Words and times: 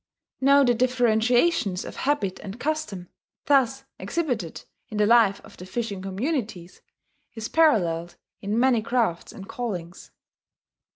Now 0.39 0.63
the 0.63 0.73
differentiations 0.73 1.85
of 1.85 1.95
habit 1.97 2.39
and 2.39 2.59
custom, 2.59 3.09
thus 3.45 3.83
exhibited 3.99 4.63
in 4.89 4.97
the 4.97 5.05
life 5.05 5.39
of 5.41 5.57
the 5.57 5.65
fishing 5.67 6.01
communities, 6.01 6.81
is 7.35 7.47
paralleled 7.49 8.15
in 8.41 8.59
many 8.59 8.81
crafts 8.81 9.31
and 9.31 9.47
callings. 9.47 10.09